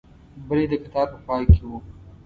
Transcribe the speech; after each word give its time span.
بل 0.47 0.57
یې 0.61 0.67
د 0.71 0.73
کتار 0.83 1.07
په 1.13 1.19
پای 1.27 1.43
کې 1.53 1.61
و. 1.69 1.71